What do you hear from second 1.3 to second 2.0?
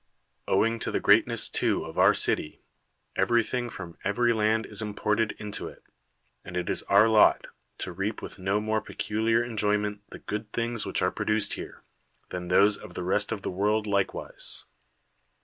too 18 PERICLES of